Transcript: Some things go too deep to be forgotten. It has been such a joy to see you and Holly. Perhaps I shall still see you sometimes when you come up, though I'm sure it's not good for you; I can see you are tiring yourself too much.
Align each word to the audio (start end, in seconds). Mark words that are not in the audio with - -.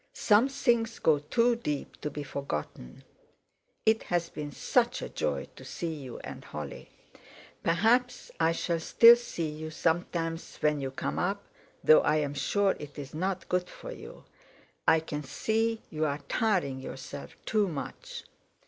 Some 0.13 0.47
things 0.49 0.97
go 0.97 1.19
too 1.19 1.55
deep 1.55 2.01
to 2.01 2.09
be 2.09 2.23
forgotten. 2.23 3.03
It 3.85 4.01
has 4.01 4.29
been 4.29 4.51
such 4.51 5.03
a 5.03 5.09
joy 5.09 5.47
to 5.55 5.63
see 5.63 5.93
you 5.93 6.17
and 6.21 6.43
Holly. 6.43 6.89
Perhaps 7.61 8.31
I 8.39 8.51
shall 8.51 8.79
still 8.79 9.15
see 9.15 9.47
you 9.49 9.69
sometimes 9.69 10.57
when 10.57 10.81
you 10.81 10.89
come 10.89 11.19
up, 11.19 11.45
though 11.83 12.01
I'm 12.01 12.33
sure 12.33 12.75
it's 12.79 13.13
not 13.13 13.47
good 13.47 13.69
for 13.69 13.91
you; 13.91 14.23
I 14.87 15.01
can 15.01 15.23
see 15.23 15.83
you 15.91 16.05
are 16.05 16.17
tiring 16.27 16.79
yourself 16.79 17.35
too 17.45 17.67
much. 17.67 18.23